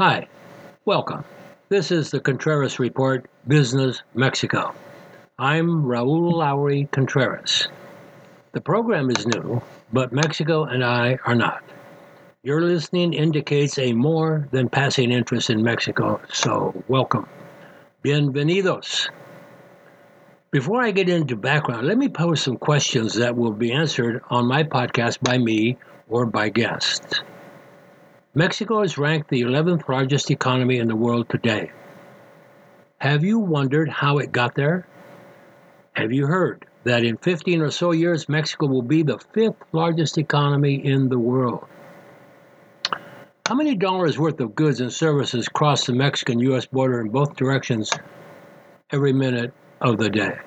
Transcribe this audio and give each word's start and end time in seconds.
Hi, 0.00 0.28
welcome. 0.86 1.24
This 1.68 1.90
is 1.92 2.10
the 2.10 2.20
Contreras 2.20 2.78
Report, 2.78 3.28
Business 3.46 4.02
Mexico. 4.14 4.74
I'm 5.38 5.84
Raoul 5.84 6.38
Lowery 6.38 6.88
Contreras. 6.90 7.68
The 8.52 8.62
program 8.62 9.10
is 9.10 9.26
new, 9.26 9.60
but 9.92 10.10
Mexico 10.10 10.64
and 10.64 10.82
I 10.82 11.18
are 11.26 11.34
not. 11.34 11.62
Your 12.42 12.62
listening 12.62 13.12
indicates 13.12 13.78
a 13.78 13.92
more 13.92 14.48
than 14.52 14.70
passing 14.70 15.12
interest 15.12 15.50
in 15.50 15.62
Mexico, 15.62 16.18
so 16.32 16.82
welcome. 16.88 17.28
Bienvenidos. 18.02 19.10
Before 20.50 20.80
I 20.80 20.92
get 20.92 21.10
into 21.10 21.36
background, 21.36 21.86
let 21.86 21.98
me 21.98 22.08
pose 22.08 22.40
some 22.40 22.56
questions 22.56 23.16
that 23.16 23.36
will 23.36 23.52
be 23.52 23.70
answered 23.70 24.22
on 24.30 24.48
my 24.48 24.64
podcast 24.64 25.20
by 25.20 25.36
me 25.36 25.76
or 26.08 26.24
by 26.24 26.48
guests. 26.48 27.20
Mexico 28.34 28.82
is 28.82 28.96
ranked 28.96 29.28
the 29.28 29.42
11th 29.42 29.88
largest 29.88 30.30
economy 30.30 30.78
in 30.78 30.86
the 30.86 30.94
world 30.94 31.28
today. 31.28 31.72
Have 32.98 33.24
you 33.24 33.40
wondered 33.40 33.88
how 33.88 34.18
it 34.18 34.30
got 34.30 34.54
there? 34.54 34.86
Have 35.94 36.12
you 36.12 36.28
heard 36.28 36.64
that 36.84 37.02
in 37.02 37.16
15 37.16 37.60
or 37.60 37.72
so 37.72 37.90
years, 37.90 38.28
Mexico 38.28 38.68
will 38.68 38.82
be 38.82 39.02
the 39.02 39.18
fifth 39.34 39.56
largest 39.72 40.16
economy 40.16 40.76
in 40.76 41.08
the 41.08 41.18
world? 41.18 41.64
How 43.48 43.56
many 43.56 43.74
dollars 43.74 44.16
worth 44.16 44.38
of 44.38 44.54
goods 44.54 44.80
and 44.80 44.92
services 44.92 45.48
cross 45.48 45.86
the 45.86 45.92
Mexican 45.92 46.38
US 46.38 46.66
border 46.66 47.00
in 47.00 47.08
both 47.08 47.34
directions 47.34 47.90
every 48.92 49.12
minute 49.12 49.52
of 49.80 49.98
the 49.98 50.08
day? 50.08 50.38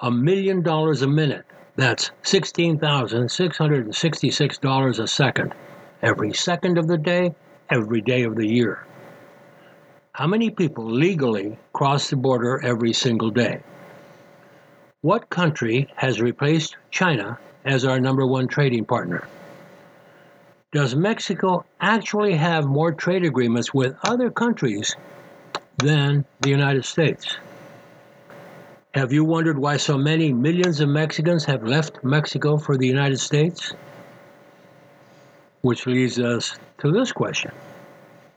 A 0.00 0.10
million 0.10 0.62
dollars 0.62 1.02
a 1.02 1.06
minute. 1.06 1.44
That's 1.76 2.10
$16,666 2.24 4.98
a 4.98 5.06
second 5.06 5.54
every 6.02 6.32
second 6.32 6.78
of 6.78 6.86
the 6.86 6.98
day, 6.98 7.34
every 7.70 8.00
day 8.00 8.24
of 8.24 8.36
the 8.36 8.46
year. 8.46 8.84
How 10.12 10.26
many 10.26 10.50
people 10.50 10.90
legally 10.90 11.58
cross 11.72 12.10
the 12.10 12.16
border 12.16 12.60
every 12.64 12.92
single 12.92 13.30
day? 13.30 13.60
What 15.02 15.28
country 15.30 15.88
has 15.96 16.20
replaced 16.20 16.76
China 16.90 17.38
as 17.64 17.84
our 17.84 18.00
number 18.00 18.26
one 18.26 18.48
trading 18.48 18.84
partner? 18.84 19.28
Does 20.72 20.96
Mexico 20.96 21.64
actually 21.80 22.34
have 22.34 22.64
more 22.66 22.92
trade 22.92 23.24
agreements 23.24 23.72
with 23.72 23.96
other 24.02 24.30
countries 24.30 24.96
than 25.78 26.24
the 26.40 26.50
United 26.50 26.84
States? 26.84 27.36
Have 28.94 29.12
you 29.12 29.24
wondered 29.24 29.58
why 29.58 29.76
so 29.76 29.98
many 29.98 30.32
millions 30.32 30.80
of 30.80 30.88
Mexicans 30.88 31.44
have 31.44 31.62
left 31.62 32.02
Mexico 32.02 32.56
for 32.56 32.78
the 32.78 32.86
United 32.86 33.20
States? 33.20 33.74
Which 35.62 35.86
leads 35.86 36.18
us 36.18 36.58
to 36.78 36.92
this 36.92 37.12
question 37.12 37.52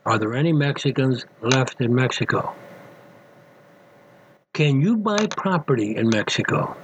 Are 0.06 0.18
there 0.18 0.34
any 0.34 0.52
Mexicans 0.52 1.24
left 1.40 1.80
in 1.80 1.94
Mexico? 1.94 2.54
Can 4.52 4.80
you 4.80 4.96
buy 4.96 5.26
property 5.26 5.96
in 5.96 6.08
Mexico? 6.08 6.76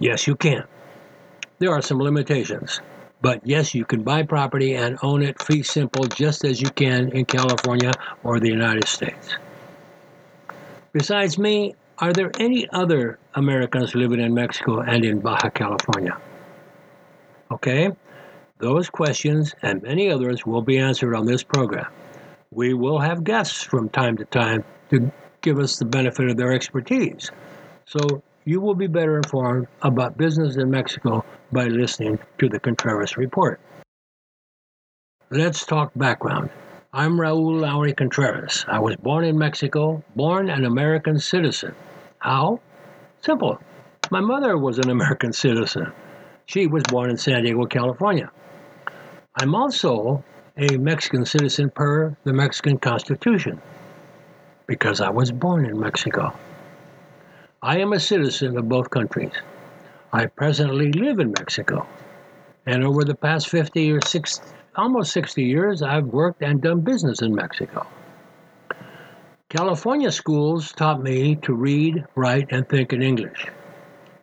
Yes, 0.00 0.26
you 0.26 0.34
can. 0.34 0.64
There 1.60 1.72
are 1.72 1.82
some 1.82 1.98
limitations, 1.98 2.80
but 3.20 3.40
yes, 3.44 3.74
you 3.74 3.84
can 3.84 4.02
buy 4.02 4.22
property 4.22 4.74
and 4.74 4.98
own 5.02 5.22
it 5.22 5.42
fee 5.42 5.62
simple 5.62 6.04
just 6.04 6.44
as 6.44 6.60
you 6.60 6.70
can 6.70 7.10
in 7.12 7.24
California 7.24 7.92
or 8.22 8.38
the 8.38 8.48
United 8.48 8.86
States. 8.86 9.36
Besides 10.92 11.38
me, 11.38 11.74
are 11.98 12.12
there 12.12 12.30
any 12.38 12.68
other 12.70 13.18
Americans 13.34 13.94
living 13.94 14.20
in 14.20 14.34
Mexico 14.34 14.80
and 14.80 15.04
in 15.04 15.18
Baja 15.18 15.50
California? 15.50 16.16
Okay, 17.50 17.90
those 18.58 18.90
questions 18.90 19.54
and 19.62 19.82
many 19.82 20.10
others 20.10 20.44
will 20.44 20.62
be 20.62 20.78
answered 20.78 21.14
on 21.14 21.26
this 21.26 21.42
program. 21.42 21.86
We 22.50 22.74
will 22.74 22.98
have 22.98 23.24
guests 23.24 23.62
from 23.62 23.88
time 23.88 24.16
to 24.16 24.24
time 24.24 24.64
to 24.90 25.10
give 25.42 25.58
us 25.58 25.76
the 25.76 25.84
benefit 25.84 26.28
of 26.28 26.36
their 26.36 26.52
expertise. 26.52 27.30
So 27.86 28.22
you 28.44 28.60
will 28.60 28.74
be 28.74 28.86
better 28.86 29.16
informed 29.16 29.66
about 29.82 30.16
business 30.16 30.56
in 30.56 30.70
Mexico 30.70 31.24
by 31.52 31.66
listening 31.66 32.18
to 32.38 32.48
the 32.48 32.58
Contreras 32.58 33.16
Report. 33.16 33.60
Let's 35.30 35.64
talk 35.66 35.92
background. 35.94 36.50
I'm 36.92 37.20
Raoul 37.20 37.58
Lowery 37.58 37.92
Contreras. 37.92 38.64
I 38.66 38.78
was 38.78 38.96
born 38.96 39.24
in 39.24 39.38
Mexico, 39.38 40.02
born 40.16 40.48
an 40.48 40.64
American 40.64 41.18
citizen. 41.18 41.74
How? 42.18 42.60
Simple. 43.20 43.60
My 44.10 44.20
mother 44.20 44.56
was 44.56 44.78
an 44.78 44.88
American 44.88 45.32
citizen. 45.32 45.92
She 46.46 46.66
was 46.66 46.82
born 46.88 47.10
in 47.10 47.18
San 47.18 47.42
Diego, 47.42 47.66
California. 47.66 48.30
I'm 49.40 49.54
also 49.54 50.24
a 50.56 50.76
Mexican 50.78 51.24
citizen 51.24 51.70
per 51.70 52.16
the 52.24 52.32
Mexican 52.32 52.76
Constitution 52.76 53.62
because 54.66 55.00
I 55.00 55.10
was 55.10 55.30
born 55.30 55.64
in 55.64 55.78
Mexico. 55.78 56.36
I 57.62 57.78
am 57.78 57.92
a 57.92 58.00
citizen 58.00 58.58
of 58.58 58.68
both 58.68 58.90
countries. 58.90 59.30
I 60.12 60.26
presently 60.26 60.90
live 60.90 61.20
in 61.20 61.32
Mexico. 61.38 61.86
And 62.66 62.84
over 62.84 63.04
the 63.04 63.14
past 63.14 63.48
50 63.48 63.92
or 63.92 64.00
60, 64.00 64.44
almost 64.74 65.12
60 65.12 65.44
years, 65.44 65.82
I've 65.82 66.06
worked 66.06 66.42
and 66.42 66.60
done 66.60 66.80
business 66.80 67.22
in 67.22 67.32
Mexico. 67.32 67.86
California 69.50 70.10
schools 70.10 70.72
taught 70.72 71.00
me 71.00 71.36
to 71.42 71.54
read, 71.54 72.04
write, 72.16 72.48
and 72.50 72.68
think 72.68 72.92
in 72.92 73.02
English. 73.02 73.46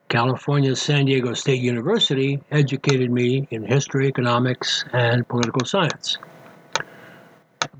California's 0.09 0.81
San 0.81 1.05
Diego 1.05 1.33
State 1.33 1.61
University 1.61 2.39
educated 2.51 3.11
me 3.11 3.47
in 3.49 3.63
history, 3.63 4.07
economics, 4.07 4.85
and 4.93 5.27
political 5.27 5.65
science. 5.65 6.19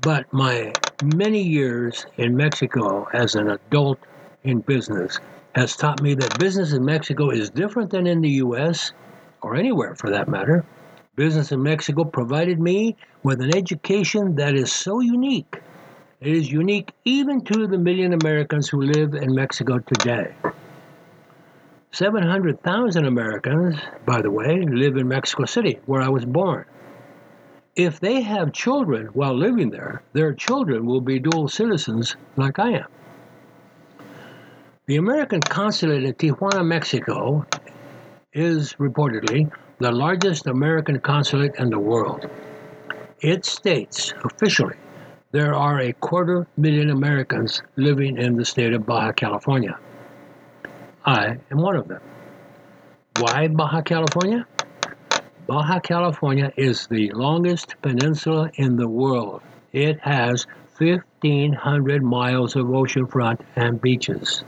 But 0.00 0.32
my 0.32 0.72
many 1.02 1.42
years 1.42 2.04
in 2.16 2.36
Mexico 2.36 3.08
as 3.12 3.36
an 3.36 3.50
adult 3.50 3.98
in 4.42 4.60
business 4.60 5.20
has 5.54 5.76
taught 5.76 6.02
me 6.02 6.14
that 6.14 6.38
business 6.38 6.72
in 6.72 6.84
Mexico 6.84 7.30
is 7.30 7.48
different 7.48 7.90
than 7.90 8.06
in 8.06 8.20
the 8.20 8.30
US 8.44 8.92
or 9.42 9.54
anywhere 9.54 9.94
for 9.94 10.10
that 10.10 10.28
matter. 10.28 10.64
Business 11.14 11.52
in 11.52 11.62
Mexico 11.62 12.04
provided 12.04 12.60
me 12.60 12.96
with 13.22 13.40
an 13.40 13.56
education 13.56 14.34
that 14.34 14.54
is 14.54 14.72
so 14.72 15.00
unique. 15.00 15.60
It 16.20 16.34
is 16.34 16.50
unique 16.50 16.92
even 17.04 17.42
to 17.44 17.66
the 17.66 17.78
million 17.78 18.12
Americans 18.12 18.68
who 18.68 18.82
live 18.82 19.14
in 19.14 19.34
Mexico 19.34 19.78
today. 19.78 20.34
700,000 21.96 23.06
Americans, 23.06 23.74
by 24.04 24.20
the 24.20 24.30
way, 24.30 24.60
live 24.60 24.98
in 24.98 25.08
Mexico 25.08 25.46
City, 25.46 25.78
where 25.86 26.02
I 26.02 26.10
was 26.10 26.26
born. 26.26 26.66
If 27.74 28.00
they 28.00 28.20
have 28.20 28.52
children 28.52 29.06
while 29.14 29.34
living 29.34 29.70
there, 29.70 30.02
their 30.12 30.34
children 30.34 30.84
will 30.84 31.00
be 31.00 31.18
dual 31.18 31.48
citizens 31.48 32.14
like 32.36 32.58
I 32.58 32.72
am. 32.80 32.86
The 34.84 34.96
American 34.96 35.40
consulate 35.40 36.04
in 36.04 36.12
Tijuana, 36.12 36.66
Mexico, 36.66 37.46
is 38.34 38.74
reportedly 38.74 39.50
the 39.78 39.90
largest 39.90 40.46
American 40.46 41.00
consulate 41.00 41.54
in 41.58 41.70
the 41.70 41.78
world. 41.78 42.28
It 43.20 43.46
states 43.46 44.12
officially 44.22 44.76
there 45.32 45.54
are 45.54 45.80
a 45.80 45.94
quarter 45.94 46.46
million 46.58 46.90
Americans 46.90 47.62
living 47.76 48.18
in 48.18 48.36
the 48.36 48.44
state 48.44 48.74
of 48.74 48.84
Baja 48.84 49.12
California. 49.12 49.78
I 51.06 51.38
am 51.52 51.58
one 51.58 51.76
of 51.76 51.86
them. 51.86 52.00
Why 53.20 53.46
Baja 53.46 53.80
California? 53.82 54.44
Baja 55.46 55.78
California 55.78 56.52
is 56.56 56.88
the 56.88 57.12
longest 57.12 57.76
peninsula 57.80 58.50
in 58.56 58.74
the 58.74 58.88
world. 58.88 59.40
It 59.72 60.00
has 60.00 60.46
1,500 60.78 62.02
miles 62.02 62.56
of 62.56 62.66
oceanfront 62.66 63.40
and 63.54 63.80
beaches. 63.80 64.42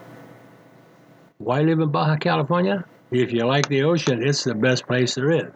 Why 1.38 1.60
live 1.60 1.78
in 1.78 1.92
Baja 1.92 2.16
California? 2.16 2.84
If 3.12 3.32
you 3.32 3.46
like 3.46 3.68
the 3.68 3.84
ocean, 3.84 4.26
it's 4.26 4.42
the 4.42 4.54
best 4.54 4.84
place 4.86 5.14
there 5.14 5.30
is. 5.30 5.52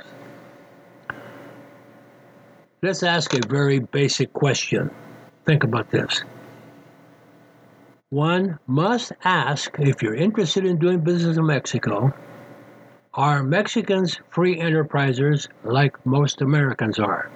Let's 2.81 3.03
ask 3.03 3.35
a 3.35 3.45
very 3.45 3.81
basic 3.81 4.33
question. 4.33 4.91
Think 5.45 5.65
about 5.65 5.91
this. 5.91 6.23
One 8.13 8.59
must 8.67 9.13
ask 9.25 9.75
if 9.79 10.03
you're 10.03 10.15
interested 10.15 10.67
in 10.67 10.77
doing 10.77 11.01
business 11.01 11.39
in 11.39 11.47
Mexico, 11.47 12.13
are 13.15 13.43
Mexicans 13.43 14.21
free 14.29 14.59
enterprisers 14.59 15.49
like 15.65 16.05
most 16.05 16.43
Americans 16.43 16.99
are? 16.99 17.31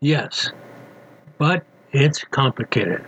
Yes, 0.00 0.50
but 1.36 1.64
it's 1.92 2.24
complicated. 2.24 3.04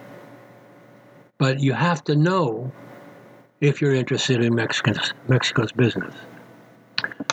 But 1.39 1.61
you 1.61 1.73
have 1.73 2.05
to 2.05 2.15
know 2.15 2.71
if 3.63 3.81
you're 3.81 3.95
interested 3.95 4.45
in 4.45 4.55
Mexico's, 4.55 5.15
Mexico's 5.29 5.73
business. 5.73 6.15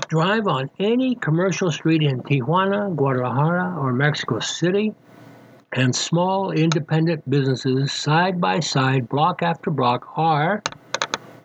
Drive 0.07 0.47
on 0.47 0.69
any 0.79 1.15
commercial 1.15 1.69
street 1.69 2.01
in 2.01 2.21
Tijuana, 2.21 2.95
Guadalajara, 2.95 3.75
or 3.77 3.91
Mexico 3.91 4.39
City 4.39 4.95
and 5.75 5.93
small 5.93 6.51
independent 6.51 7.29
businesses 7.29 7.91
side 7.91 8.39
by 8.39 8.61
side, 8.61 9.09
block 9.09 9.43
after 9.43 9.69
block, 9.69 10.07
are 10.15 10.63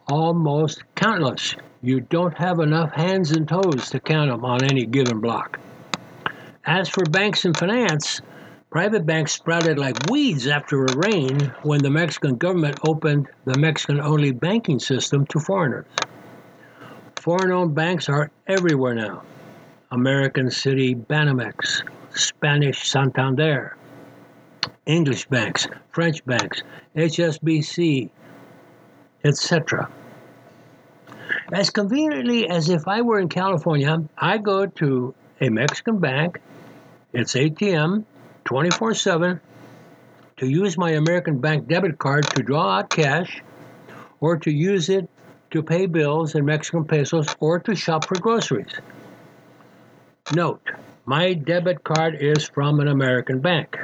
almost 0.09 0.85
countless. 0.95 1.57
You 1.83 2.01
don't 2.01 2.37
have 2.39 2.61
enough 2.61 2.93
hands 2.93 3.33
and 3.33 3.49
toes 3.49 3.91
to 3.91 3.99
count 3.99 4.31
them 4.31 4.45
on 4.45 4.63
any 4.63 4.87
given 4.87 5.21
block. 5.21 5.59
As 6.65 6.89
for 6.89 7.05
banks 7.07 7.45
and 7.45 7.57
finance, 7.57 8.21
private 8.71 9.05
banks 9.05 9.33
sprouted 9.33 9.79
like 9.79 9.97
weeds 10.09 10.47
after 10.47 10.85
a 10.85 10.97
rain 10.97 11.53
when 11.63 11.83
the 11.83 11.91
Mexican 11.91 12.37
government 12.37 12.79
opened 12.87 13.29
the 13.47 13.59
Mexican 13.59 14.01
only 14.01 14.31
banking 14.31 14.79
system 14.79 15.27
to 15.27 15.41
foreigners. 15.41 15.87
Foreign 17.17 17.51
owned 17.51 17.75
banks 17.75 18.09
are 18.09 18.31
everywhere 18.47 18.95
now 18.95 19.23
American 19.91 20.47
Citi 20.47 20.95
Banamex, 20.95 21.83
Spanish 22.15 22.89
Santander, 22.89 23.77
English 24.87 25.27
banks, 25.27 25.67
French 25.91 26.25
banks, 26.25 26.63
HSBC, 26.97 28.11
etc. 29.25 29.91
As 31.53 31.71
conveniently 31.71 32.49
as 32.49 32.69
if 32.69 32.89
I 32.89 33.03
were 33.03 33.19
in 33.19 33.29
California, 33.29 34.03
I 34.17 34.39
go 34.39 34.67
to 34.67 35.15
a 35.41 35.49
Mexican 35.49 35.99
bank, 35.99 36.41
its 37.13 37.35
ATM, 37.35 38.05
24 38.45 38.95
7, 38.95 39.41
to 40.39 40.47
use 40.49 40.79
my 40.79 40.93
American 40.93 41.39
Bank 41.39 41.69
debit 41.69 41.99
card 41.99 42.25
to 42.35 42.43
draw 42.43 42.79
out 42.79 42.91
cash 42.91 43.43
or 44.21 44.39
to 44.39 44.51
use 44.51 44.89
it 44.89 45.09
to 45.51 45.63
pay 45.63 45.87
bills 45.87 46.35
in 46.35 46.45
Mexican 46.45 46.85
pesos 46.85 47.35
or 47.41 47.59
to 47.59 47.75
shop 47.75 48.07
for 48.07 48.19
groceries. 48.19 48.73
Note, 50.33 50.71
my 51.05 51.35
debit 51.35 51.83
card 51.85 52.17
is 52.21 52.49
from 52.49 52.81
an 52.81 52.89
American 52.89 53.41
bank. 53.41 53.77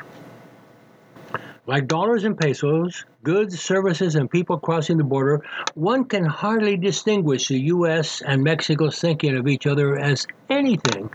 Like 1.67 1.89
dollars 1.89 2.23
and 2.23 2.39
pesos, 2.39 3.05
goods, 3.25 3.61
services, 3.61 4.15
and 4.15 4.31
people 4.31 4.57
crossing 4.57 4.99
the 4.99 5.05
border, 5.05 5.43
one 5.75 6.05
can 6.05 6.25
hardly 6.25 6.77
distinguish 6.77 7.49
the 7.49 7.59
U.S. 7.59 8.23
and 8.23 8.45
Mexico's 8.45 9.01
thinking 9.01 9.37
of 9.37 9.49
each 9.49 9.67
other 9.67 9.99
as 9.99 10.29
anything 10.49 11.11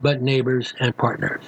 but 0.00 0.22
neighbors 0.22 0.74
and 0.78 0.96
partners. 0.96 1.42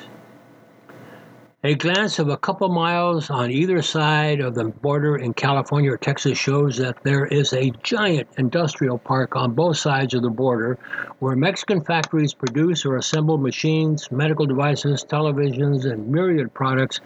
A 1.62 1.76
glance 1.76 2.18
of 2.18 2.28
a 2.28 2.36
couple 2.36 2.68
miles 2.68 3.30
on 3.30 3.52
either 3.52 3.80
side 3.80 4.40
of 4.40 4.56
the 4.56 4.64
border 4.64 5.14
in 5.14 5.32
California 5.32 5.92
or 5.92 5.96
Texas 5.96 6.36
shows 6.36 6.76
that 6.78 7.00
there 7.04 7.26
is 7.26 7.52
a 7.52 7.70
giant 7.84 8.28
industrial 8.36 8.98
park 8.98 9.36
on 9.36 9.54
both 9.54 9.76
sides 9.76 10.14
of 10.14 10.22
the 10.22 10.30
border 10.30 10.76
where 11.20 11.36
Mexican 11.36 11.84
factories 11.84 12.34
produce 12.34 12.84
or 12.84 12.96
assemble 12.96 13.38
machines, 13.38 14.10
medical 14.10 14.46
devices, 14.46 15.04
televisions, 15.04 15.84
and 15.88 16.08
myriad 16.08 16.52
products 16.52 17.00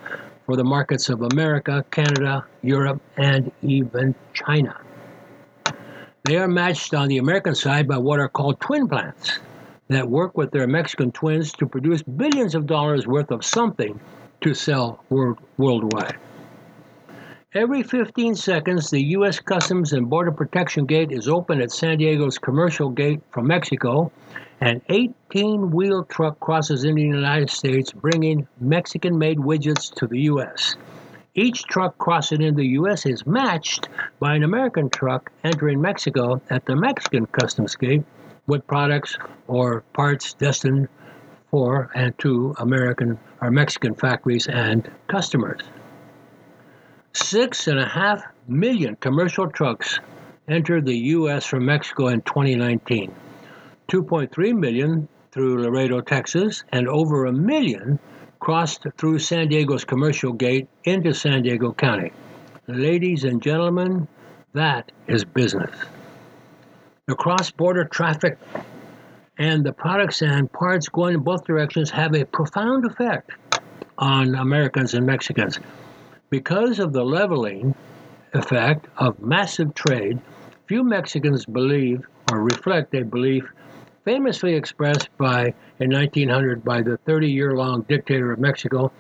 for 0.47 0.57
the 0.57 0.65
markets 0.65 1.09
of 1.09 1.23
America, 1.23 1.85
Canada, 1.91 2.47
Europe, 2.63 3.03
and 3.17 3.51
even 3.63 4.15
China. 4.33 4.81
They 6.23 6.37
are 6.39 6.49
matched 6.49 6.95
on 6.95 7.09
the 7.09 7.19
American 7.19 7.55
side 7.55 7.87
by 7.87 7.99
what 7.99 8.21
are 8.21 8.29
called 8.29 8.61
twin 8.61 8.89
plants 8.89 9.39
that 9.89 10.09
work 10.09 10.37
with 10.37 10.53
their 10.53 10.67
Mexican 10.67 11.13
twins 11.13 11.53
to 11.55 11.67
produce 11.67 12.03
billions 12.03 12.55
of 12.55 12.67
dollars 12.67 13.07
worth 13.07 13.31
of 13.31 13.45
something 13.45 14.01
to 14.41 14.55
sell 14.55 15.05
world, 15.11 15.39
worldwide. 15.57 16.17
Every 17.57 17.83
15 17.83 18.35
seconds, 18.35 18.91
the 18.91 19.03
U.S. 19.03 19.41
Customs 19.41 19.95
and 19.95 20.11
Border 20.11 20.31
Protection 20.31 20.85
Gate 20.85 21.11
is 21.11 21.27
open 21.27 21.63
at 21.63 21.71
San 21.71 21.97
Diego's 21.97 22.37
commercial 22.37 22.91
gate 22.91 23.23
from 23.31 23.47
Mexico. 23.47 24.13
An 24.61 24.83
18 24.91 25.71
wheel 25.71 26.05
truck 26.05 26.39
crosses 26.39 26.85
into 26.85 27.01
the 27.01 27.17
United 27.17 27.49
States, 27.49 27.93
bringing 27.93 28.47
Mexican 28.61 29.17
made 29.17 29.39
widgets 29.39 29.91
to 29.95 30.07
the 30.07 30.21
U.S. 30.33 30.77
Each 31.35 31.63
truck 31.63 31.97
crossing 31.97 32.43
into 32.43 32.59
the 32.59 32.69
U.S. 32.81 33.07
is 33.07 33.27
matched 33.27 33.89
by 34.21 34.35
an 34.35 34.43
American 34.43 34.91
truck 34.91 35.33
entering 35.43 35.81
Mexico 35.81 36.43
at 36.51 36.67
the 36.67 36.77
Mexican 36.77 37.25
Customs 37.25 37.75
Gate 37.75 38.05
with 38.47 38.67
products 38.67 39.17
or 39.47 39.81
parts 39.95 40.35
destined 40.35 40.89
for 41.51 41.91
and 41.95 42.19
to 42.19 42.55
American 42.59 43.19
or 43.41 43.51
Mexican 43.51 43.95
factories 43.95 44.47
and 44.47 44.91
customers. 45.09 45.63
Six 47.29 47.67
and 47.67 47.81
a 47.81 47.89
half 47.89 48.23
million 48.47 48.95
commercial 48.95 49.51
trucks 49.51 49.99
entered 50.47 50.87
the 50.87 50.97
U.S. 51.19 51.45
from 51.45 51.67
Mexico 51.67 52.07
in 52.07 52.21
2019. 52.21 53.13
2.3 53.89 54.55
million 54.57 55.09
through 55.33 55.65
Laredo, 55.65 56.01
Texas, 56.01 56.63
and 56.71 56.87
over 56.87 57.25
a 57.25 57.33
million 57.33 57.99
crossed 58.39 58.87
through 58.97 59.19
San 59.19 59.49
Diego's 59.49 59.85
commercial 59.85 60.33
gate 60.33 60.69
into 60.85 61.13
San 61.13 61.43
Diego 61.43 61.73
County. 61.73 62.13
Ladies 62.69 63.25
and 63.25 63.43
gentlemen, 63.43 64.07
that 64.53 64.93
is 65.09 65.25
business. 65.25 65.75
The 67.07 67.17
cross 67.17 67.51
border 67.51 67.87
traffic 67.87 68.39
and 69.37 69.67
the 69.67 69.73
products 69.73 70.23
and 70.23 70.53
parts 70.53 70.89
going 70.89 71.15
in 71.15 71.25
both 71.25 71.45
directions 71.45 71.91
have 71.91 72.15
a 72.15 72.25
profound 72.25 72.87
effect 72.87 73.33
on 73.99 74.37
Americans 74.37 74.95
and 74.95 75.05
Mexicans. 75.05 75.59
Because 76.29 76.81
of 76.81 76.93
the 76.93 77.05
leveling 77.05 77.75
effect 78.35 78.89
of 78.97 79.21
massive 79.21 79.75
trade, 79.75 80.21
few 80.67 80.83
Mexicans 80.83 81.47
believe 81.47 82.05
or 82.31 82.43
reflect 82.43 82.95
a 82.95 83.05
belief 83.05 83.45
famously 84.05 84.55
expressed 84.55 85.09
by 85.19 85.55
in 85.79 85.93
1900 85.93 86.65
by 86.65 86.83
the 86.83 86.97
30 86.97 87.31
year 87.31 87.57
long 87.57 87.83
dictator 87.83 88.33
of 88.33 88.41
Mexico, 88.41 88.91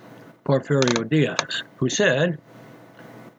Porfirio 0.45 1.09
Diaz, 1.09 1.65
who 1.77 1.89
said, 1.89 2.39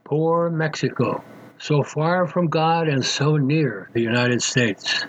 Poor 0.03 0.49
Mexico, 0.49 1.23
so 1.57 1.81
far 1.81 2.27
from 2.27 2.47
God 2.47 2.89
and 2.89 3.03
so 3.05 3.37
near 3.37 3.89
the 3.93 4.01
United 4.01 4.41
States. 4.41 5.05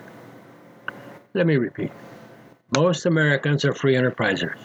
Let 1.33 1.45
me 1.45 1.57
repeat 1.57 1.91
most 2.75 3.05
Americans 3.05 3.65
are 3.65 3.73
free 3.73 3.95
enterprisers. 3.95 4.57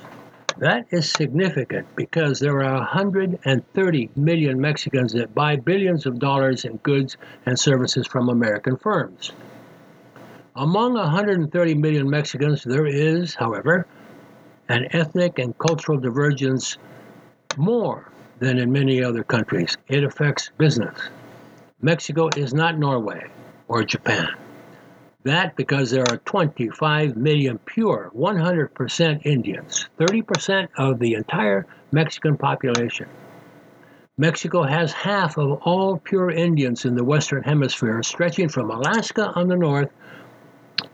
That 0.58 0.86
is 0.90 1.10
significant 1.10 1.86
because 1.96 2.38
there 2.38 2.62
are 2.62 2.74
130 2.74 4.10
million 4.14 4.60
Mexicans 4.60 5.12
that 5.12 5.34
buy 5.34 5.56
billions 5.56 6.06
of 6.06 6.20
dollars 6.20 6.64
in 6.64 6.76
goods 6.78 7.16
and 7.44 7.58
services 7.58 8.06
from 8.06 8.28
American 8.28 8.76
firms. 8.76 9.32
Among 10.54 10.94
130 10.94 11.74
million 11.74 12.08
Mexicans, 12.08 12.62
there 12.62 12.86
is, 12.86 13.34
however, 13.34 13.86
an 14.68 14.86
ethnic 14.92 15.40
and 15.40 15.58
cultural 15.58 15.98
divergence 15.98 16.78
more 17.56 18.10
than 18.38 18.58
in 18.58 18.70
many 18.70 19.02
other 19.02 19.24
countries. 19.24 19.76
It 19.88 20.04
affects 20.04 20.52
business. 20.56 20.96
Mexico 21.82 22.28
is 22.36 22.54
not 22.54 22.78
Norway 22.78 23.26
or 23.66 23.82
Japan. 23.82 24.28
That 25.24 25.56
because 25.56 25.90
there 25.90 26.04
are 26.10 26.18
25 26.18 27.16
million 27.16 27.58
pure, 27.58 28.12
100% 28.14 29.24
Indians, 29.24 29.88
30% 29.98 30.68
of 30.76 30.98
the 30.98 31.14
entire 31.14 31.66
Mexican 31.92 32.36
population. 32.36 33.08
Mexico 34.18 34.62
has 34.62 34.92
half 34.92 35.38
of 35.38 35.60
all 35.62 35.98
pure 35.98 36.30
Indians 36.30 36.84
in 36.84 36.94
the 36.94 37.02
Western 37.02 37.42
Hemisphere, 37.42 38.02
stretching 38.02 38.50
from 38.50 38.70
Alaska 38.70 39.32
on 39.34 39.48
the 39.48 39.56
north 39.56 39.90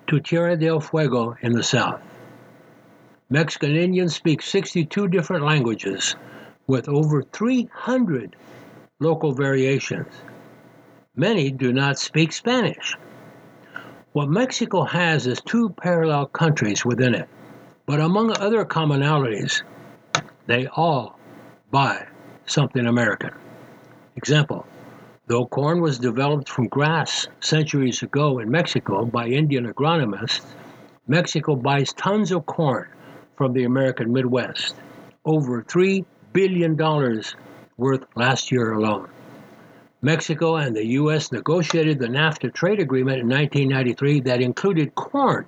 to 0.07 0.21
Tierra 0.21 0.57
del 0.57 0.81
Fuego 0.81 1.37
in 1.43 1.53
the 1.53 1.63
south. 1.63 2.01
Mexican 3.29 3.75
Indians 3.75 4.15
speak 4.15 4.43
62 4.43 5.09
different 5.09 5.45
languages 5.45 6.15
with 6.69 6.89
over 6.89 7.23
300 7.23 8.37
local 9.01 9.33
variations. 9.33 10.13
Many 11.17 11.51
do 11.51 11.73
not 11.73 11.99
speak 11.99 12.33
Spanish. 12.33 12.97
What 14.13 14.29
Mexico 14.29 14.83
has 14.83 15.29
is 15.29 15.41
two 15.41 15.69
parallel 15.69 16.27
countries 16.27 16.85
within 16.85 17.15
it, 17.15 17.29
but 17.87 18.01
among 18.01 18.33
other 18.33 18.65
commonalities, 18.65 19.63
they 20.47 20.67
all 20.67 21.17
buy 21.71 22.09
something 22.45 22.87
American. 22.87 23.31
Example 24.17 24.67
Though 25.29 25.47
corn 25.47 25.81
was 25.81 26.01
developed 26.01 26.49
from 26.49 26.67
grass 26.67 27.29
centuries 27.39 28.03
ago 28.03 28.41
in 28.41 28.51
Mexico 28.51 29.05
by 29.05 29.29
Indian 29.29 29.73
agronomists, 29.73 30.45
Mexico 31.07 31.55
buys 31.55 31.93
tons 31.93 32.33
of 32.33 32.47
corn 32.47 32.89
from 33.37 33.53
the 33.53 33.63
American 33.63 34.13
Midwest, 34.13 34.75
over 35.25 35.63
$3 35.63 36.05
billion 36.33 36.77
worth 37.77 38.05
last 38.17 38.51
year 38.51 38.73
alone. 38.73 39.09
Mexico 40.03 40.57
and 40.57 40.75
the 40.75 40.87
U.S. 40.87 41.31
negotiated 41.31 41.99
the 41.99 42.07
NAFTA 42.07 42.55
trade 42.55 42.81
agreement 42.81 43.21
in 43.21 43.29
1993 43.29 44.21
that 44.21 44.41
included 44.41 44.95
corn 44.95 45.45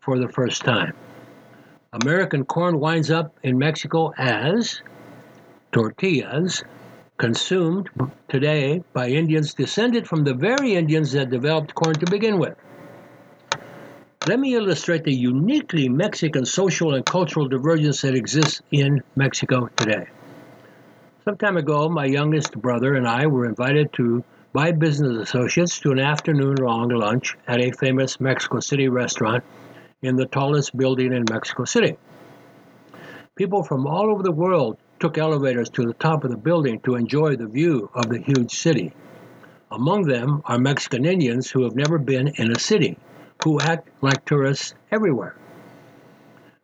for 0.00 0.18
the 0.18 0.28
first 0.28 0.64
time. 0.64 0.94
American 1.92 2.44
corn 2.44 2.80
winds 2.80 3.10
up 3.10 3.36
in 3.42 3.58
Mexico 3.58 4.12
as 4.16 4.80
tortillas, 5.72 6.64
consumed 7.18 7.90
today 8.28 8.82
by 8.94 9.08
Indians 9.08 9.52
descended 9.52 10.08
from 10.08 10.24
the 10.24 10.32
very 10.32 10.74
Indians 10.74 11.12
that 11.12 11.28
developed 11.28 11.74
corn 11.74 11.94
to 11.94 12.10
begin 12.10 12.38
with. 12.38 12.56
Let 14.26 14.40
me 14.40 14.54
illustrate 14.54 15.04
the 15.04 15.14
uniquely 15.14 15.90
Mexican 15.90 16.46
social 16.46 16.94
and 16.94 17.04
cultural 17.04 17.48
divergence 17.48 18.00
that 18.00 18.14
exists 18.14 18.62
in 18.70 19.02
Mexico 19.16 19.68
today. 19.76 20.06
Some 21.22 21.36
time 21.36 21.58
ago, 21.58 21.86
my 21.90 22.06
youngest 22.06 22.58
brother 22.58 22.94
and 22.94 23.06
I 23.06 23.26
were 23.26 23.44
invited 23.44 23.92
to 23.92 24.24
by 24.54 24.72
business 24.72 25.18
associates 25.18 25.78
to 25.80 25.90
an 25.90 25.98
afternoon 25.98 26.54
long 26.54 26.88
lunch 26.88 27.36
at 27.46 27.60
a 27.60 27.72
famous 27.72 28.18
Mexico 28.18 28.60
City 28.60 28.88
restaurant 28.88 29.44
in 30.00 30.16
the 30.16 30.24
tallest 30.24 30.74
building 30.74 31.12
in 31.12 31.26
Mexico 31.30 31.66
City. 31.66 31.98
People 33.34 33.62
from 33.62 33.86
all 33.86 34.10
over 34.10 34.22
the 34.22 34.32
world 34.32 34.78
took 34.98 35.18
elevators 35.18 35.68
to 35.70 35.84
the 35.84 35.92
top 35.92 36.24
of 36.24 36.30
the 36.30 36.38
building 36.38 36.80
to 36.80 36.94
enjoy 36.94 37.36
the 37.36 37.46
view 37.46 37.90
of 37.92 38.08
the 38.08 38.18
huge 38.18 38.52
city. 38.52 38.90
Among 39.70 40.04
them 40.04 40.40
are 40.46 40.58
Mexican 40.58 41.04
Indians 41.04 41.50
who 41.50 41.64
have 41.64 41.76
never 41.76 41.98
been 41.98 42.28
in 42.28 42.50
a 42.50 42.58
city, 42.58 42.96
who 43.44 43.60
act 43.60 43.90
like 44.00 44.24
tourists 44.24 44.72
everywhere. 44.90 45.36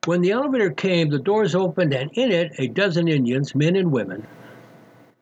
When 0.06 0.22
the 0.22 0.30
elevator 0.30 0.70
came, 0.70 1.10
the 1.10 1.18
doors 1.18 1.54
opened, 1.54 1.92
and 1.92 2.10
in 2.14 2.32
it, 2.32 2.52
a 2.58 2.68
dozen 2.68 3.06
Indians, 3.06 3.54
men 3.54 3.76
and 3.76 3.92
women, 3.92 4.26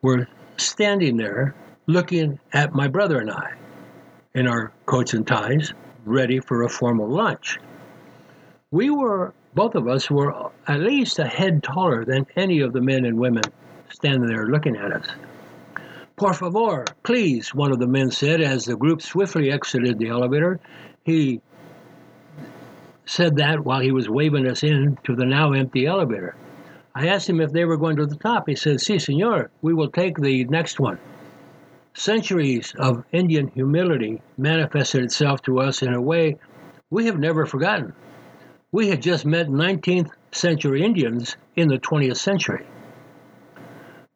were 0.04 0.28
standing 0.58 1.16
there 1.16 1.54
looking 1.86 2.38
at 2.52 2.74
my 2.74 2.86
brother 2.86 3.18
and 3.20 3.30
I 3.30 3.54
in 4.34 4.46
our 4.46 4.70
coats 4.84 5.14
and 5.14 5.26
ties, 5.26 5.72
ready 6.04 6.40
for 6.40 6.62
a 6.62 6.68
formal 6.68 7.08
lunch. 7.08 7.58
We 8.70 8.90
were 8.90 9.32
both 9.54 9.74
of 9.74 9.88
us 9.88 10.10
were 10.10 10.50
at 10.68 10.80
least 10.80 11.18
a 11.20 11.26
head 11.26 11.62
taller 11.62 12.04
than 12.04 12.26
any 12.36 12.60
of 12.60 12.74
the 12.74 12.82
men 12.82 13.06
and 13.06 13.18
women 13.18 13.44
standing 13.88 14.26
there 14.26 14.46
looking 14.46 14.76
at 14.76 14.92
us. 14.92 15.06
Por 16.16 16.34
favor, 16.34 16.84
please, 17.02 17.54
one 17.54 17.72
of 17.72 17.78
the 17.78 17.86
men 17.86 18.10
said 18.10 18.42
as 18.42 18.66
the 18.66 18.76
group 18.76 19.00
swiftly 19.00 19.50
exited 19.50 19.98
the 19.98 20.08
elevator. 20.08 20.60
He 21.04 21.40
said 23.06 23.36
that 23.36 23.64
while 23.64 23.80
he 23.80 23.92
was 23.92 24.10
waving 24.10 24.46
us 24.48 24.62
in 24.64 24.98
to 25.04 25.16
the 25.16 25.24
now 25.24 25.52
empty 25.52 25.86
elevator. 25.86 26.36
I 26.96 27.08
asked 27.08 27.28
him 27.28 27.40
if 27.40 27.52
they 27.52 27.64
were 27.64 27.76
going 27.76 27.96
to 27.96 28.06
the 28.06 28.16
top. 28.16 28.48
He 28.48 28.54
said, 28.54 28.80
Si, 28.80 28.98
senor, 28.98 29.50
we 29.62 29.74
will 29.74 29.90
take 29.90 30.16
the 30.16 30.44
next 30.44 30.78
one. 30.78 30.98
Centuries 31.94 32.74
of 32.78 33.04
Indian 33.12 33.48
humility 33.48 34.22
manifested 34.38 35.02
itself 35.02 35.42
to 35.42 35.60
us 35.60 35.82
in 35.82 35.92
a 35.92 36.00
way 36.00 36.36
we 36.90 37.06
have 37.06 37.18
never 37.18 37.46
forgotten. 37.46 37.92
We 38.70 38.88
had 38.88 39.02
just 39.02 39.26
met 39.26 39.48
19th 39.48 40.10
century 40.30 40.84
Indians 40.84 41.36
in 41.56 41.68
the 41.68 41.78
20th 41.78 42.16
century. 42.16 42.64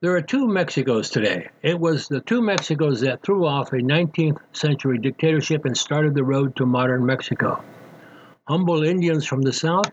There 0.00 0.14
are 0.14 0.22
two 0.22 0.46
Mexicos 0.46 1.10
today. 1.10 1.48
It 1.62 1.80
was 1.80 2.06
the 2.06 2.20
two 2.20 2.40
Mexicos 2.40 3.00
that 3.00 3.22
threw 3.22 3.44
off 3.44 3.72
a 3.72 3.78
19th 3.78 4.38
century 4.52 4.98
dictatorship 4.98 5.64
and 5.64 5.76
started 5.76 6.14
the 6.14 6.22
road 6.22 6.54
to 6.56 6.66
modern 6.66 7.04
Mexico. 7.04 7.64
Humble 8.46 8.84
Indians 8.84 9.26
from 9.26 9.42
the 9.42 9.52
south 9.52 9.90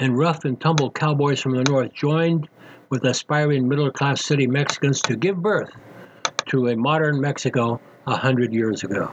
and 0.00 0.18
rough 0.18 0.44
and 0.44 0.60
tumble 0.60 0.90
cowboys 0.90 1.40
from 1.40 1.52
the 1.52 1.62
north 1.64 1.92
joined 1.92 2.48
with 2.88 3.04
aspiring 3.04 3.68
middle 3.68 3.90
class 3.90 4.22
city 4.22 4.46
Mexicans 4.46 5.00
to 5.02 5.14
give 5.14 5.40
birth 5.40 5.70
to 6.46 6.68
a 6.68 6.76
modern 6.76 7.20
Mexico 7.20 7.80
a 8.06 8.16
hundred 8.16 8.52
years 8.52 8.82
ago. 8.82 9.12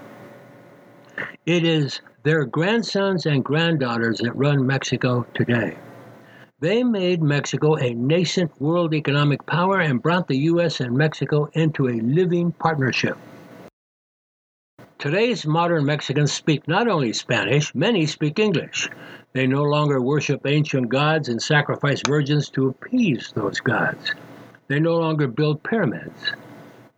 It 1.45 1.63
is 1.63 2.01
their 2.23 2.45
grandsons 2.45 3.25
and 3.25 3.43
granddaughters 3.43 4.19
that 4.19 4.35
run 4.35 4.65
Mexico 4.65 5.25
today. 5.33 5.77
They 6.59 6.83
made 6.83 7.21
Mexico 7.21 7.75
a 7.75 7.93
nascent 7.93 8.59
world 8.59 8.93
economic 8.93 9.45
power 9.45 9.79
and 9.79 10.01
brought 10.01 10.27
the 10.27 10.37
U.S. 10.37 10.79
and 10.79 10.97
Mexico 10.97 11.49
into 11.53 11.87
a 11.87 12.01
living 12.01 12.51
partnership. 12.53 13.17
Today's 14.99 15.45
modern 15.45 15.85
Mexicans 15.85 16.33
speak 16.33 16.67
not 16.67 16.87
only 16.87 17.13
Spanish, 17.13 17.75
many 17.75 18.07
speak 18.07 18.39
English. 18.39 18.89
They 19.31 19.45
no 19.45 19.61
longer 19.61 20.01
worship 20.01 20.47
ancient 20.47 20.89
gods 20.89 21.29
and 21.29 21.39
sacrifice 21.39 22.01
virgins 22.07 22.49
to 22.51 22.69
appease 22.69 23.31
those 23.35 23.59
gods. 23.59 24.15
They 24.67 24.79
no 24.79 24.97
longer 24.97 25.27
build 25.27 25.61
pyramids. 25.61 26.31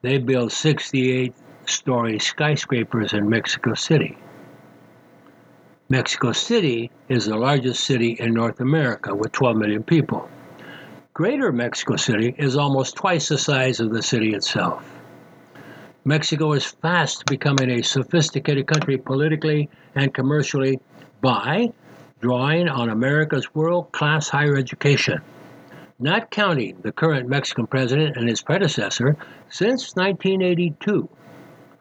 They 0.02 0.18
build 0.18 0.54
68 0.54 1.34
story 1.66 2.20
skyscrapers 2.20 3.12
in 3.12 3.30
Mexico 3.30 3.74
City. 3.74 4.18
Mexico 5.90 6.32
City 6.32 6.92
is 7.10 7.26
the 7.26 7.36
largest 7.36 7.84
city 7.84 8.16
in 8.18 8.34
North 8.34 8.62
America 8.62 9.14
with 9.14 9.34
12 9.34 9.58
million 9.58 9.84
people. 9.84 10.30
Greater 11.14 11.52
Mexico 11.52 11.98
City 11.98 12.34
is 12.38 12.56
almost 12.56 12.96
twice 12.96 13.28
the 13.28 13.38
size 13.38 13.82
of 13.82 13.92
the 13.92 14.02
city 14.02 14.34
itself. 14.34 14.99
Mexico 16.10 16.54
is 16.54 16.66
fast 16.66 17.24
becoming 17.28 17.70
a 17.70 17.84
sophisticated 17.84 18.66
country 18.66 18.98
politically 18.98 19.70
and 19.94 20.12
commercially 20.12 20.80
by 21.22 21.72
drawing 22.20 22.68
on 22.68 22.90
America's 22.90 23.54
world 23.54 23.92
class 23.92 24.28
higher 24.28 24.58
education. 24.58 25.22
Not 26.00 26.32
counting 26.32 26.82
the 26.82 26.92
current 26.92 27.30
Mexican 27.30 27.68
president 27.68 28.18
and 28.18 28.28
his 28.28 28.42
predecessor, 28.42 29.18
since 29.52 29.96
1982, 29.96 31.08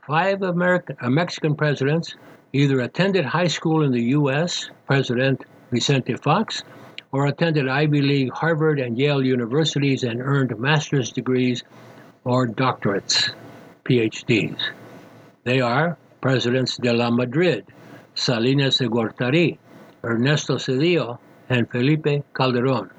five 0.06 0.42
American, 0.42 0.98
uh, 1.00 1.08
Mexican 1.08 1.54
presidents 1.56 2.14
either 2.52 2.80
attended 2.80 3.24
high 3.24 3.48
school 3.48 3.82
in 3.82 3.92
the 3.92 4.08
U.S., 4.20 4.68
President 4.86 5.42
Vicente 5.72 6.16
Fox, 6.16 6.62
or 7.12 7.24
attended 7.24 7.66
Ivy 7.66 8.02
League, 8.02 8.32
Harvard, 8.34 8.78
and 8.78 8.98
Yale 8.98 9.24
universities 9.24 10.02
and 10.04 10.20
earned 10.20 10.58
master's 10.58 11.12
degrees 11.12 11.62
or 12.24 12.46
doctorates, 12.46 13.32
PhDs. 13.88 14.60
They 15.44 15.60
are 15.60 15.96
Presidents 16.20 16.76
de 16.76 16.92
la 16.92 17.10
Madrid, 17.10 17.64
Salinas 18.14 18.78
de 18.78 18.88
Gortari, 18.88 19.56
Ernesto 20.04 20.56
Zedillo, 20.56 21.18
and 21.48 21.70
Felipe 21.70 22.24
Calderon. 22.34 22.90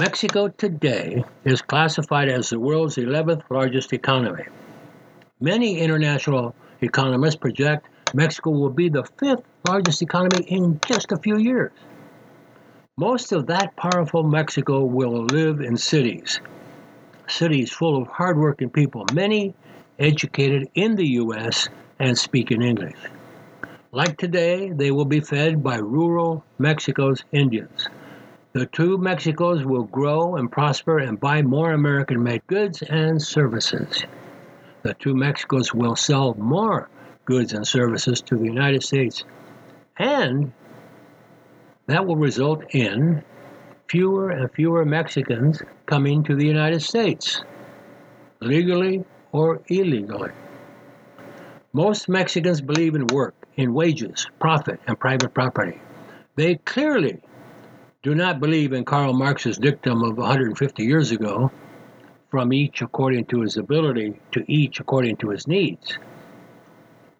Mexico 0.00 0.48
today 0.48 1.24
is 1.44 1.62
classified 1.62 2.28
as 2.28 2.50
the 2.50 2.60
world's 2.60 2.96
11th 2.96 3.42
largest 3.50 3.92
economy. 3.92 4.44
Many 5.40 5.78
international 5.78 6.54
Economists 6.80 7.36
project 7.36 7.88
Mexico 8.12 8.50
will 8.50 8.70
be 8.70 8.88
the 8.88 9.04
fifth 9.18 9.42
largest 9.66 10.02
economy 10.02 10.44
in 10.46 10.78
just 10.86 11.10
a 11.10 11.16
few 11.16 11.38
years. 11.38 11.72
Most 12.96 13.32
of 13.32 13.46
that 13.46 13.74
powerful 13.76 14.22
Mexico 14.22 14.84
will 14.84 15.24
live 15.24 15.60
in 15.60 15.76
cities, 15.76 16.40
cities 17.28 17.70
full 17.70 18.00
of 18.00 18.08
hardworking 18.08 18.70
people, 18.70 19.06
many 19.12 19.54
educated 19.98 20.68
in 20.74 20.96
the 20.96 21.06
U.S. 21.22 21.68
and 21.98 22.16
speaking 22.16 22.62
English. 22.62 22.96
Like 23.92 24.18
today, 24.18 24.70
they 24.70 24.90
will 24.90 25.04
be 25.04 25.20
fed 25.20 25.62
by 25.62 25.76
rural 25.76 26.44
Mexico's 26.58 27.22
Indians. 27.32 27.88
The 28.52 28.66
two 28.66 28.98
Mexicos 28.98 29.64
will 29.64 29.84
grow 29.84 30.36
and 30.36 30.50
prosper 30.50 30.98
and 30.98 31.18
buy 31.18 31.42
more 31.42 31.72
American 31.72 32.22
made 32.22 32.46
goods 32.46 32.82
and 32.82 33.20
services 33.20 34.04
the 34.84 34.94
two 34.94 35.14
Mexicos 35.14 35.74
will 35.74 35.96
sell 35.96 36.34
more 36.34 36.88
goods 37.24 37.54
and 37.54 37.66
services 37.66 38.20
to 38.20 38.36
the 38.36 38.44
United 38.44 38.82
States. 38.82 39.24
And 39.96 40.52
that 41.86 42.06
will 42.06 42.16
result 42.16 42.62
in 42.74 43.24
fewer 43.88 44.30
and 44.30 44.50
fewer 44.52 44.84
Mexicans 44.84 45.62
coming 45.86 46.22
to 46.24 46.34
the 46.34 46.46
United 46.46 46.80
States, 46.80 47.42
legally 48.40 49.04
or 49.32 49.60
illegally. 49.68 50.30
Most 51.72 52.08
Mexicans 52.08 52.60
believe 52.60 52.94
in 52.94 53.08
work, 53.08 53.34
in 53.56 53.74
wages, 53.74 54.28
profit, 54.38 54.80
and 54.86 54.98
private 54.98 55.34
property. 55.34 55.80
They 56.36 56.56
clearly 56.56 57.20
do 58.02 58.14
not 58.14 58.40
believe 58.40 58.72
in 58.72 58.84
Karl 58.84 59.12
Marx's 59.12 59.58
dictum 59.58 60.02
of 60.02 60.18
150 60.18 60.84
years 60.84 61.10
ago 61.10 61.50
from 62.30 62.52
each 62.52 62.82
according 62.82 63.24
to 63.26 63.40
his 63.40 63.56
ability 63.56 64.20
to 64.32 64.44
each 64.46 64.80
according 64.80 65.16
to 65.16 65.30
his 65.30 65.46
needs. 65.46 65.98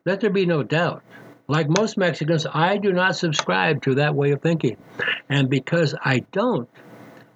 Let 0.04 0.21
there 0.21 0.30
be 0.30 0.44
no 0.44 0.62
doubt. 0.62 1.02
Like 1.46 1.68
most 1.68 1.98
Mexicans, 1.98 2.46
I 2.52 2.78
do 2.78 2.92
not 2.92 3.16
subscribe 3.16 3.82
to 3.82 3.96
that 3.96 4.14
way 4.14 4.30
of 4.30 4.40
thinking. 4.40 4.78
And 5.28 5.50
because 5.50 5.94
I 6.02 6.20
don't, 6.32 6.68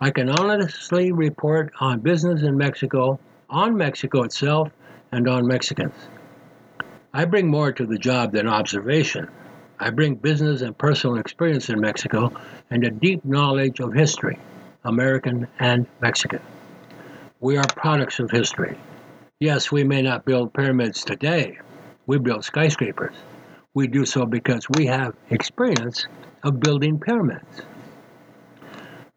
I 0.01 0.11
can 0.11 0.31
honestly 0.31 1.13
report 1.13 1.73
on 1.81 2.01
business 2.01 2.43
in 2.43 2.57
Mexico, 2.57 3.21
on 3.51 3.77
Mexico 3.77 4.23
itself, 4.23 4.71
and 5.13 5.29
on 5.29 5.47
Mexicans. 5.47 5.95
I 7.13 7.25
bring 7.27 7.49
more 7.49 7.73
to 7.73 7.85
the 7.85 7.99
job 7.99 8.33
than 8.33 8.49
observation. 8.49 9.29
I 9.79 9.91
bring 9.91 10.15
business 10.15 10.63
and 10.63 10.77
personal 10.77 11.19
experience 11.19 11.69
in 11.69 11.81
Mexico 11.81 12.33
and 12.71 12.85
a 12.85 12.91
deep 12.91 13.25
knowledge 13.25 13.81
of 13.81 13.93
history, 13.93 14.39
American 14.85 15.49
and 15.59 15.87
Mexican. 16.01 16.41
We 17.41 17.57
are 17.57 17.67
products 17.77 18.21
of 18.21 18.31
history. 18.31 18.79
Yes, 19.39 19.71
we 19.71 19.85
may 19.85 20.03
not 20.03 20.25
build 20.25 20.55
pyramids 20.55 21.05
today. 21.05 21.59
We 22.07 22.19
build 22.19 22.45
skyscrapers. 22.45 23.15
We 23.79 23.87
do 23.87 24.05
so 24.05 24.27
because 24.27 24.67
we 24.71 24.87
have 24.87 25.15
experience 25.31 26.09
of 26.43 26.59
building 26.59 26.99
pyramids. 26.99 27.63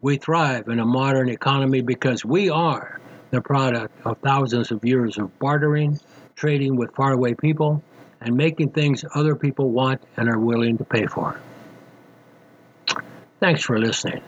We 0.01 0.17
thrive 0.17 0.67
in 0.67 0.77
a 0.77 0.85
modern 0.85 1.29
economy 1.29 1.81
because 1.81 2.23
we 2.23 2.51
are 2.51 3.01
the 3.31 3.41
product 3.41 3.91
of 4.05 4.19
thousands 4.19 4.69
of 4.69 4.85
years 4.85 5.17
of 5.17 5.39
bartering, 5.39 5.99
trading 6.35 6.75
with 6.75 6.93
faraway 6.95 7.33
people, 7.33 7.81
and 8.21 8.37
making 8.37 8.69
things 8.69 9.03
other 9.15 9.35
people 9.35 9.71
want 9.71 10.03
and 10.15 10.29
are 10.29 10.37
willing 10.37 10.77
to 10.77 10.83
pay 10.83 11.07
for. 11.07 11.41
Thanks 13.39 13.63
for 13.63 13.79
listening. 13.79 14.21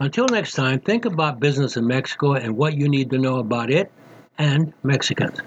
Until 0.00 0.26
next 0.26 0.52
time, 0.52 0.80
think 0.80 1.06
about 1.06 1.40
business 1.40 1.78
in 1.78 1.86
Mexico 1.86 2.34
and 2.34 2.58
what 2.58 2.76
you 2.76 2.90
need 2.90 3.08
to 3.08 3.16
know 3.16 3.38
about 3.38 3.70
it 3.70 3.90
and 4.36 4.74
Mexicans, 4.82 5.38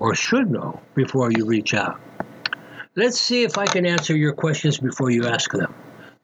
or 0.00 0.16
should 0.16 0.50
know 0.50 0.80
before 0.96 1.30
you 1.30 1.44
reach 1.46 1.74
out. 1.74 2.00
Let's 2.96 3.20
see 3.20 3.44
if 3.44 3.56
I 3.56 3.66
can 3.66 3.86
answer 3.86 4.16
your 4.16 4.32
questions 4.32 4.78
before 4.78 5.10
you 5.10 5.28
ask 5.28 5.52
them. 5.52 5.72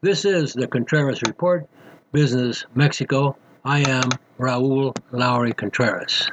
This 0.00 0.24
is 0.24 0.52
the 0.52 0.66
Contreras 0.66 1.22
Report, 1.22 1.68
Business 2.10 2.66
Mexico. 2.74 3.36
I 3.64 3.88
am 3.88 4.10
Raoul 4.36 4.92
Lowery 5.12 5.52
Contreras. 5.52 6.28